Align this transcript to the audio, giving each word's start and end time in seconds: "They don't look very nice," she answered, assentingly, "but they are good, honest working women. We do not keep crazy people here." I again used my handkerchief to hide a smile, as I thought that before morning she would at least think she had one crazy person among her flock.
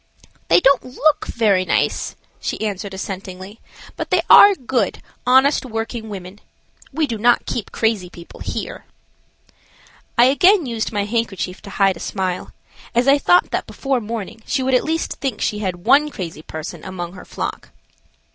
"They 0.47 0.59
don't 0.59 0.83
look 0.83 1.27
very 1.27 1.63
nice," 1.63 2.15
she 2.39 2.59
answered, 2.65 2.91
assentingly, 2.91 3.59
"but 3.95 4.09
they 4.09 4.23
are 4.31 4.55
good, 4.55 4.99
honest 5.27 5.63
working 5.63 6.09
women. 6.09 6.39
We 6.91 7.05
do 7.05 7.19
not 7.19 7.45
keep 7.45 7.71
crazy 7.71 8.09
people 8.09 8.39
here." 8.39 8.85
I 10.17 10.25
again 10.25 10.65
used 10.65 10.91
my 10.91 11.05
handkerchief 11.05 11.61
to 11.61 11.69
hide 11.69 11.97
a 11.97 11.99
smile, 11.99 12.51
as 12.95 13.07
I 13.07 13.19
thought 13.19 13.51
that 13.51 13.67
before 13.67 14.01
morning 14.01 14.41
she 14.47 14.63
would 14.63 14.73
at 14.73 14.83
least 14.83 15.17
think 15.17 15.39
she 15.39 15.59
had 15.59 15.85
one 15.85 16.09
crazy 16.09 16.41
person 16.41 16.83
among 16.83 17.13
her 17.13 17.23
flock. 17.23 17.69